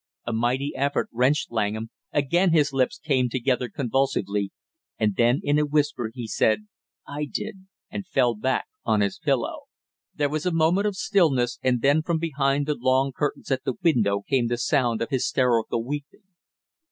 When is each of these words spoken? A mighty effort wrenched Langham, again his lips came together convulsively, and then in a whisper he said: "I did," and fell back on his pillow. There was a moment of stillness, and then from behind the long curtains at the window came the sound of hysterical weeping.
A 0.25 0.33
mighty 0.33 0.73
effort 0.75 1.09
wrenched 1.13 1.51
Langham, 1.51 1.91
again 2.11 2.53
his 2.53 2.73
lips 2.73 2.97
came 2.97 3.29
together 3.29 3.69
convulsively, 3.69 4.49
and 4.97 5.15
then 5.15 5.39
in 5.43 5.59
a 5.59 5.63
whisper 5.67 6.09
he 6.11 6.27
said: 6.27 6.65
"I 7.07 7.25
did," 7.25 7.67
and 7.91 8.07
fell 8.07 8.33
back 8.33 8.65
on 8.83 9.01
his 9.01 9.19
pillow. 9.19 9.65
There 10.15 10.27
was 10.27 10.47
a 10.47 10.51
moment 10.51 10.87
of 10.87 10.95
stillness, 10.95 11.59
and 11.61 11.83
then 11.83 12.01
from 12.01 12.17
behind 12.17 12.65
the 12.65 12.73
long 12.73 13.11
curtains 13.11 13.51
at 13.51 13.63
the 13.63 13.75
window 13.83 14.21
came 14.21 14.47
the 14.47 14.57
sound 14.57 15.03
of 15.03 15.11
hysterical 15.11 15.85
weeping. 15.85 16.23